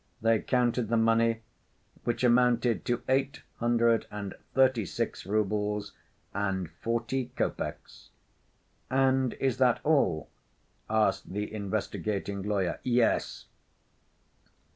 [0.19, 1.43] They counted the money,
[2.05, 5.91] which amounted to eight hundred and thirty‐six roubles,
[6.33, 8.09] and forty copecks.
[8.89, 10.31] "And is that all?"
[10.89, 12.79] asked the investigating lawyer.
[12.81, 13.45] "Yes."